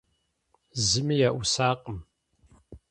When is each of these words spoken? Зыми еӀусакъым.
Зыми 0.87 1.15
еӀусакъым. 1.27 1.99